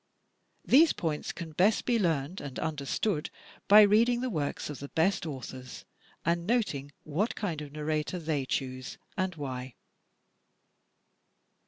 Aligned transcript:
These 0.65 0.93
points 0.93 1.31
can 1.31 1.51
best 1.51 1.85
be 1.85 1.99
learned 1.99 2.41
and 2.41 2.57
understood 2.57 3.29
by 3.67 3.83
reading 3.83 4.21
the 4.21 4.31
works 4.31 4.67
of 4.67 4.79
the 4.79 4.87
best 4.89 5.27
authors 5.27 5.85
and 6.25 6.47
noting 6.47 6.91
what 7.03 7.35
kind 7.35 7.61
of 7.61 7.71
narrator 7.71 8.17
they 8.17 8.47
choose 8.47 8.97
and 9.15 9.35
why. 9.35 9.75